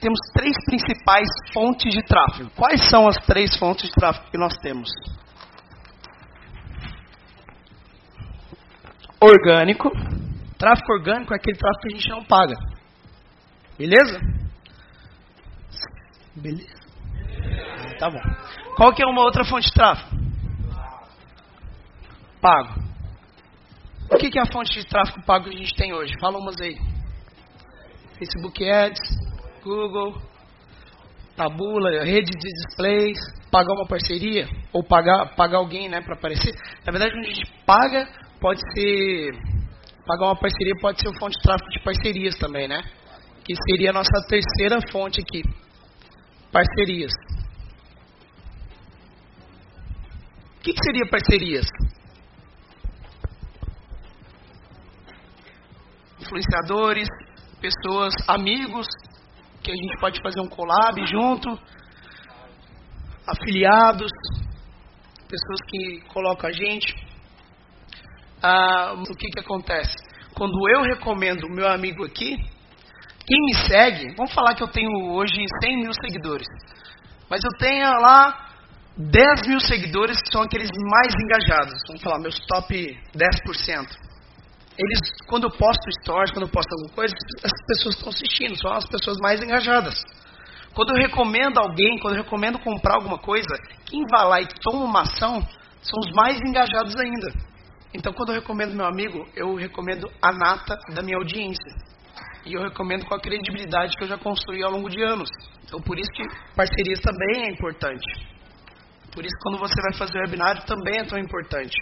[0.00, 2.48] temos três principais fontes de tráfego.
[2.50, 4.88] Quais são as três fontes de tráfego que nós temos?
[9.20, 9.90] Orgânico.
[10.56, 12.56] Tráfego orgânico é aquele tráfego que a gente não paga.
[13.76, 14.20] Beleza?
[16.36, 16.78] Beleza.
[17.98, 18.20] Tá bom.
[18.76, 20.16] Qual que é uma outra fonte de tráfego?
[22.40, 22.80] Pago.
[24.12, 26.14] O que, que é a fonte de tráfego pago que a gente tem hoje?
[26.20, 26.78] Fala umas aí.
[28.16, 29.27] Facebook Ads,
[29.68, 30.14] Google,
[31.36, 33.18] tabula, rede de displays,
[33.50, 36.54] pagar uma parceria ou pagar, pagar alguém né, para aparecer.
[36.86, 38.08] Na verdade, quando a gente paga,
[38.40, 39.32] pode ser.
[40.06, 42.82] Pagar uma parceria pode ser uma fonte de tráfego de parcerias também, né?
[43.44, 45.42] Que seria a nossa terceira fonte aqui.
[46.50, 47.12] Parcerias.
[50.56, 51.66] O que, que seria parcerias?
[56.18, 57.06] Influenciadores,
[57.60, 58.86] pessoas, amigos
[59.62, 61.58] que a gente pode fazer um collab junto,
[63.26, 64.10] afiliados,
[65.28, 66.94] pessoas que colocam a gente.
[68.42, 69.94] Ah, o que, que acontece?
[70.34, 72.36] Quando eu recomendo o meu amigo aqui,
[73.26, 76.46] quem me segue, vamos falar que eu tenho hoje 100 mil seguidores,
[77.28, 78.48] mas eu tenho lá
[78.96, 82.74] 10 mil seguidores que são aqueles mais engajados, vamos falar, meus top
[83.14, 84.07] 10%
[84.78, 88.72] eles, quando eu posto stories, quando eu posto alguma coisa, as pessoas estão assistindo, são
[88.72, 90.00] as pessoas mais engajadas.
[90.72, 93.48] Quando eu recomendo alguém, quando eu recomendo comprar alguma coisa,
[93.86, 95.40] quem vai lá e toma uma ação
[95.82, 97.32] são os mais engajados ainda.
[97.92, 101.74] Então, quando eu recomendo meu amigo, eu recomendo a nata da minha audiência.
[102.46, 105.28] E eu recomendo com a credibilidade que eu já construí ao longo de anos.
[105.64, 106.22] Então, por isso que
[106.54, 108.06] parcerias também é importante.
[109.12, 111.76] Por isso, quando você vai fazer webinário, também é tão importante.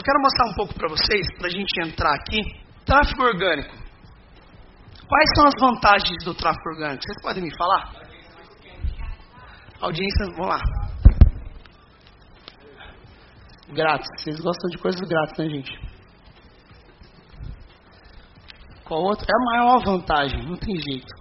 [0.00, 2.40] Eu quero mostrar um pouco para vocês, para a gente entrar aqui.
[2.86, 3.76] Tráfego orgânico.
[5.06, 7.02] Quais são as vantagens do tráfego orgânico?
[7.02, 7.92] Vocês podem me falar?
[9.78, 10.60] Audiência, vamos lá.
[13.68, 14.08] Grátis.
[14.16, 15.78] Vocês gostam de coisas grátis, né, gente?
[18.82, 19.26] Qual outro?
[19.28, 21.14] É a maior vantagem, não tem jeito.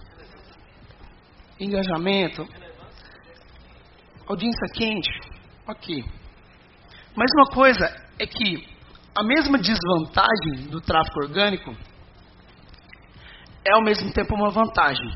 [1.60, 2.48] Engajamento.
[4.26, 5.12] Audiência quente.
[5.68, 6.02] Ok.
[7.14, 8.79] Mas uma coisa é que
[9.20, 11.76] a mesma desvantagem do tráfego orgânico
[13.68, 15.12] é ao mesmo tempo uma vantagem.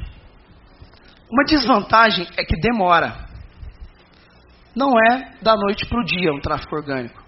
[1.31, 3.29] Uma desvantagem é que demora.
[4.75, 7.23] Não é da noite para o dia um tráfego orgânico.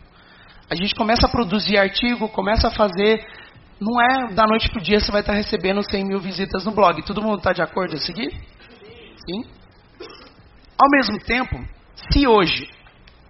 [0.69, 3.25] A gente começa a produzir artigo, começa a fazer.
[3.79, 6.73] Não é da noite para o dia você vai estar recebendo 100 mil visitas no
[6.73, 7.01] blog.
[7.03, 8.31] Todo mundo está de acordo a seguir?
[9.25, 9.45] Sim?
[10.77, 11.55] Ao mesmo tempo,
[12.11, 12.69] se hoje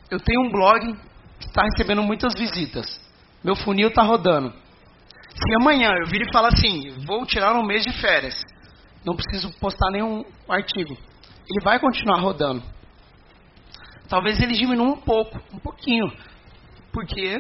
[0.10, 0.98] eu tenho um blog
[1.40, 3.06] está recebendo muitas visitas.
[3.46, 4.52] Meu funil está rodando.
[5.30, 8.42] Se amanhã eu vir e falar assim, vou tirar um mês de férias,
[9.06, 10.98] não preciso postar nenhum artigo,
[11.48, 12.64] ele vai continuar rodando.
[14.10, 16.12] Talvez ele diminua um pouco, um pouquinho,
[16.92, 17.40] porque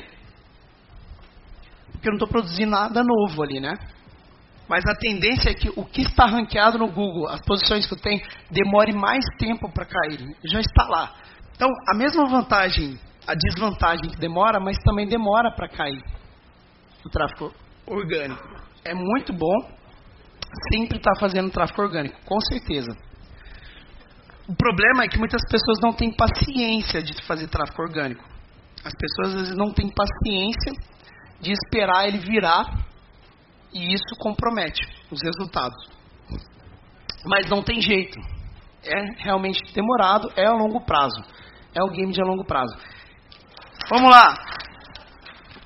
[1.91, 3.73] porque eu não estou produzindo nada novo ali, né?
[4.69, 7.99] Mas a tendência é que o que está ranqueado no Google, as posições que eu
[7.99, 8.21] tenho,
[8.51, 10.19] demore mais tempo para cair.
[10.43, 11.15] Já está lá.
[11.55, 16.01] Então, a mesma vantagem a desvantagem que demora, mas também demora para cair
[17.03, 17.53] o tráfego
[17.85, 18.43] orgânico.
[18.83, 19.55] É muito bom
[20.71, 22.95] sempre estar tá fazendo tráfego orgânico, com certeza.
[24.47, 28.23] O problema é que muitas pessoas não têm paciência de fazer tráfego orgânico.
[28.83, 30.71] As pessoas às vezes não têm paciência
[31.41, 32.85] de esperar ele virar
[33.73, 35.75] e isso compromete os resultados.
[37.25, 38.19] Mas não tem jeito.
[38.83, 41.19] É realmente demorado, é a longo prazo.
[41.73, 42.77] É o game de a longo prazo.
[43.89, 44.33] Vamos lá.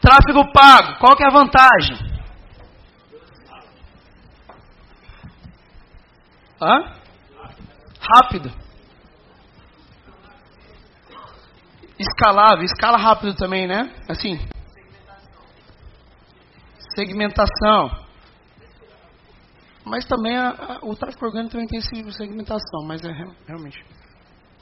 [0.01, 1.97] Tráfego pago, qual que é a vantagem?
[6.61, 6.93] Hã?
[8.01, 8.51] Rápido.
[11.97, 13.93] Escalável, escala rápido também, né?
[14.07, 14.39] Assim.
[16.95, 18.07] Segmentação.
[19.85, 23.11] Mas também a, a, o tráfego orgânico também tem segmentação, mas é
[23.47, 23.83] realmente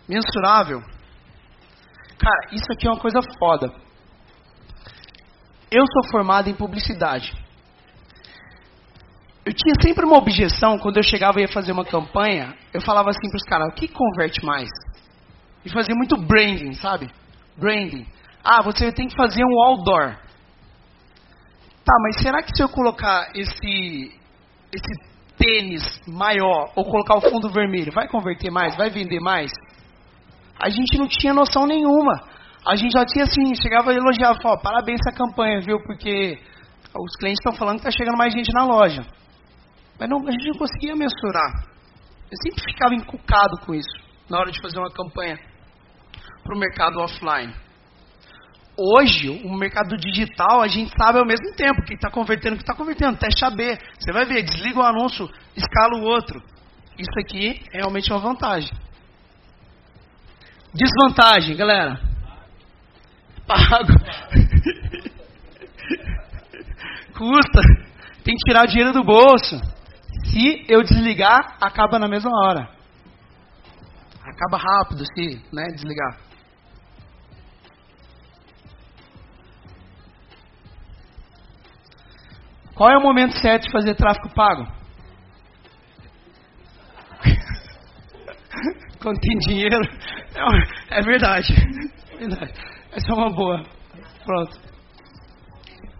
[0.07, 0.81] mensurável.
[2.19, 3.71] Cara, isso aqui é uma coisa foda.
[5.69, 7.33] Eu sou formado em publicidade.
[9.45, 12.53] Eu tinha sempre uma objeção quando eu chegava e ia fazer uma campanha.
[12.73, 14.67] Eu falava assim para os caras: o que converte mais?
[15.63, 17.09] E fazia muito branding, sabe?
[17.57, 18.05] Branding.
[18.43, 20.17] Ah, você tem que fazer um outdoor.
[21.85, 24.19] Tá, mas será que se eu colocar esse,
[24.73, 28.75] esse tênis maior ou colocar o fundo vermelho, vai converter mais?
[28.75, 29.51] Vai vender mais?
[30.59, 32.13] A gente não tinha noção nenhuma.
[32.65, 35.77] A gente já tinha assim, chegava e elogiava, falava, parabéns essa campanha, viu?
[35.83, 36.37] Porque
[36.99, 39.05] os clientes estão falando que está chegando mais gente na loja.
[39.99, 41.65] Mas não, a gente não conseguia mensurar.
[42.29, 43.97] Eu sempre ficava encucado com isso
[44.29, 45.37] na hora de fazer uma campanha
[46.43, 47.53] para o mercado offline.
[48.77, 52.75] Hoje, o mercado digital, a gente sabe ao mesmo tempo que está convertendo, que está
[52.75, 53.17] convertendo.
[53.17, 53.77] Teste AB.
[53.97, 56.43] Você vai ver, desliga o anúncio, escala o outro.
[56.97, 58.71] Isso aqui é realmente uma vantagem.
[60.73, 61.99] Desvantagem, galera.
[63.47, 63.93] Pago.
[67.17, 67.61] Custa.
[68.23, 69.57] Tem que tirar dinheiro do bolso.
[70.25, 72.69] Se eu desligar, acaba na mesma hora.
[74.21, 76.17] Acaba rápido se né, desligar.
[82.75, 84.67] Qual é o momento certo de fazer tráfego pago?
[89.01, 89.79] Quando tem dinheiro.
[90.89, 91.53] É, verdade.
[92.13, 92.53] é verdade.
[92.91, 93.63] Essa é uma boa.
[94.23, 94.59] Pronto.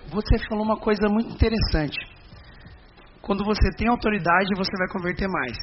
[0.09, 1.97] Você falou uma coisa muito interessante.
[3.21, 5.57] Quando você tem autoridade, você vai converter mais.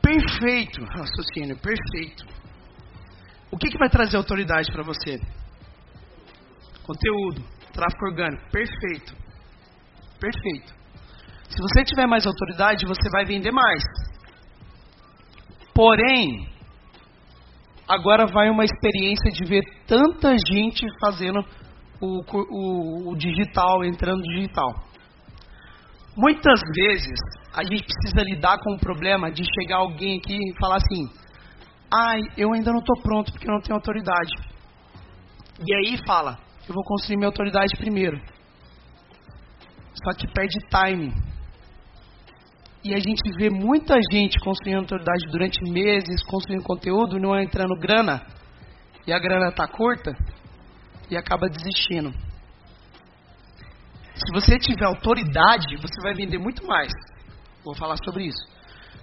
[0.00, 2.24] Perfeito, raciocínio, perfeito.
[3.50, 5.20] O que, que vai trazer autoridade para você?
[6.84, 7.42] Conteúdo,
[7.72, 9.14] tráfego orgânico, perfeito.
[10.20, 10.72] Perfeito.
[11.48, 13.82] Se você tiver mais autoridade, você vai vender mais.
[15.74, 16.48] Porém,
[17.90, 21.40] agora vai uma experiência de ver tanta gente fazendo
[22.00, 24.68] o, o, o digital, entrando digital.
[26.16, 27.18] Muitas vezes
[27.52, 31.08] a gente precisa lidar com o problema de chegar alguém aqui e falar assim:
[31.92, 34.32] ai, eu ainda não estou pronto porque eu não tenho autoridade.
[35.66, 36.38] E aí fala:
[36.68, 38.20] eu vou construir minha autoridade primeiro.
[39.94, 41.12] Só que perde timing.
[42.82, 48.22] E a gente vê muita gente construindo autoridade durante meses, construindo conteúdo, não entrando grana,
[49.06, 50.16] e a grana está curta,
[51.10, 52.10] e acaba desistindo.
[54.14, 56.90] Se você tiver autoridade, você vai vender muito mais.
[57.64, 58.48] Vou falar sobre isso.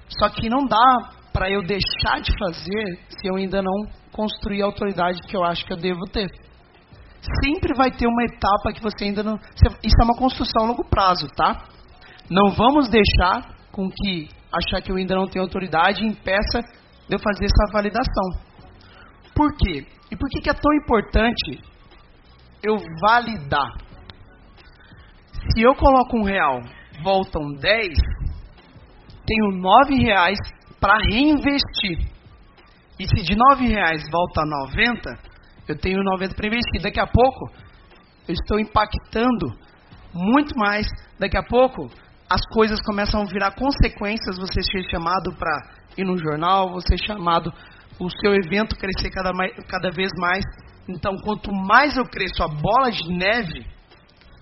[0.09, 4.65] Só que não dá para eu deixar de fazer se eu ainda não construir a
[4.65, 6.27] autoridade que eu acho que eu devo ter.
[7.43, 9.35] Sempre vai ter uma etapa que você ainda não.
[9.83, 11.67] Isso é uma construção a longo prazo, tá?
[12.29, 16.59] Não vamos deixar com que achar que eu ainda não tenho autoridade impeça
[17.07, 18.47] de eu fazer essa validação.
[19.35, 19.85] Por quê?
[20.11, 21.61] E por que, que é tão importante
[22.63, 23.69] eu validar?
[25.53, 26.59] Se eu coloco um real,
[27.03, 27.93] voltam 10,
[29.27, 30.39] tenho nove reais
[30.79, 31.99] para reinvestir.
[32.99, 35.19] E se de nove reais volta 90,
[35.67, 36.81] eu tenho 90 para investir.
[36.81, 37.51] Daqui a pouco,
[38.27, 39.45] eu estou impactando
[40.11, 40.87] muito mais.
[41.19, 41.91] Daqui a pouco,
[42.29, 44.37] as coisas começam a virar consequências.
[44.37, 47.53] Você ser chamado para ir no jornal, você chamado
[47.99, 50.43] o seu evento crescer cada, mais, cada vez mais.
[50.87, 53.65] Então, quanto mais eu cresço a bola de neve,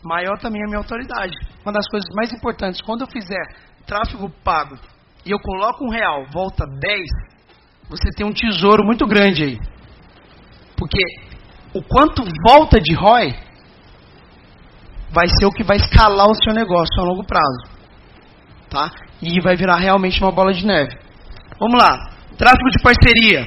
[0.04, 1.36] maior também é a minha autoridade.
[1.64, 3.44] Uma das coisas mais importantes, quando eu fizer
[3.86, 4.78] tráfego pago
[5.26, 7.06] e eu coloco um real, volta 10,
[7.90, 9.60] você tem um tesouro muito grande aí.
[10.78, 11.02] Porque
[11.74, 13.34] o quanto volta de ROI
[15.12, 17.75] vai ser o que vai escalar o seu negócio a longo prazo.
[18.76, 18.92] Tá?
[19.22, 20.98] E vai virar realmente uma bola de neve.
[21.58, 22.10] Vamos lá.
[22.38, 23.46] Tráfego de parceria.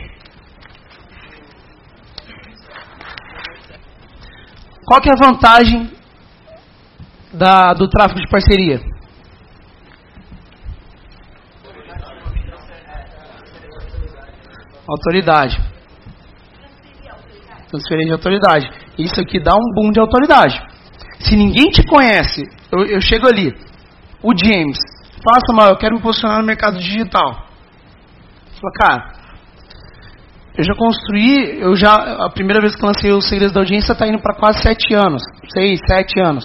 [4.86, 5.92] Qual que é a vantagem
[7.34, 8.80] da, do tráfego de parceria?
[14.88, 15.60] Autoridade.
[17.68, 18.70] Transferência de autoridade.
[18.96, 20.58] Isso aqui dá um boom de autoridade.
[21.20, 22.42] Se ninguém te conhece,
[22.72, 23.54] eu, eu chego ali,
[24.22, 24.78] o James,
[25.22, 27.46] faça mal, eu quero me posicionar no mercado digital.
[28.60, 29.12] Fala, cara,
[30.56, 34.06] eu já construí, eu já, a primeira vez que lancei o Segredos da Audiência está
[34.08, 35.22] indo para quase sete anos,
[35.52, 36.44] seis, sete anos.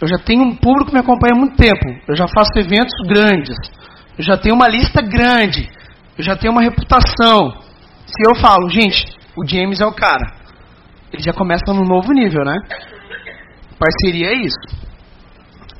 [0.00, 1.84] Eu já tenho um público que me acompanha há muito tempo.
[2.06, 3.56] Eu já faço eventos grandes.
[4.18, 5.68] Eu já tenho uma lista grande.
[6.16, 7.50] Eu já tenho uma reputação.
[8.06, 9.04] Se eu falo, gente,
[9.36, 10.36] o James é o cara.
[11.12, 12.56] Ele já começa no novo nível, né?
[13.78, 14.58] Parceria é isso.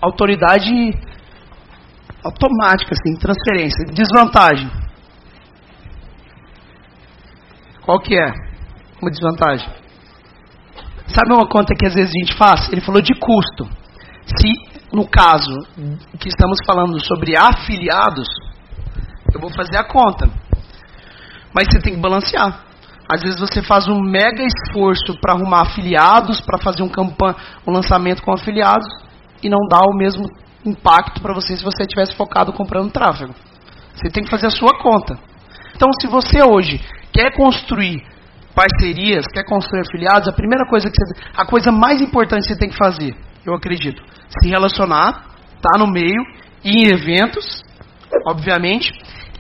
[0.00, 0.72] Autoridade
[2.24, 3.84] automática, assim, transferência.
[3.92, 4.70] Desvantagem.
[7.82, 8.32] Qual que é?
[9.00, 9.68] Uma desvantagem.
[11.06, 12.72] Sabe uma conta que às vezes a gente faz?
[12.72, 13.68] Ele falou de custo.
[14.24, 14.52] Se,
[14.90, 15.54] no caso
[16.18, 18.26] que estamos falando sobre afiliados,
[19.34, 20.30] eu vou fazer a conta.
[21.54, 22.64] Mas você tem que balancear.
[23.06, 27.70] Às vezes você faz um mega esforço para arrumar afiliados, para fazer um, campanha, um
[27.70, 28.86] lançamento com afiliados,
[29.42, 30.24] e não dá o mesmo
[30.64, 33.34] impacto para você se você tivesse focado comprando tráfego.
[33.94, 35.18] Você tem que fazer a sua conta.
[35.74, 36.80] Então, se você hoje
[37.12, 38.02] quer construir
[38.54, 42.58] parcerias, quer construir afiliados, a primeira coisa que você, a coisa mais importante que você
[42.58, 43.16] tem que fazer
[43.46, 44.02] eu acredito.
[44.40, 46.22] Se relacionar tá no meio,
[46.62, 47.62] e em eventos,
[48.26, 48.92] obviamente,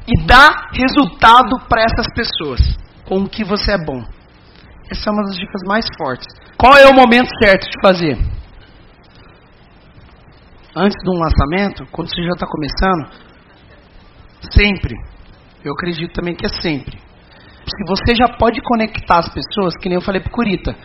[0.06, 2.60] e dá resultado para essas pessoas
[3.06, 4.04] com o que você é bom.
[4.90, 6.26] Essa é uma das dicas mais fortes.
[6.56, 8.18] Qual é o momento certo de fazer?
[10.76, 13.08] Antes de um lançamento, quando você já está começando,
[14.52, 14.94] sempre.
[15.64, 16.98] Eu acredito também que é sempre.
[16.98, 20.76] Se você já pode conectar as pessoas, que nem eu falei para Curita,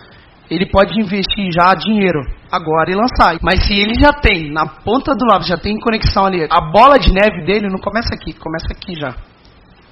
[0.49, 2.19] ele pode investir já dinheiro
[2.51, 3.37] agora e lançar.
[3.41, 6.97] Mas se ele já tem, na ponta do lápis, já tem conexão ali, a bola
[6.97, 9.15] de neve dele não começa aqui, começa aqui já.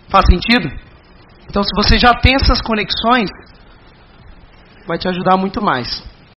[0.09, 0.69] Faz sentido?
[1.49, 3.29] Então, se você já tem essas conexões,
[4.87, 6.03] vai te ajudar muito mais.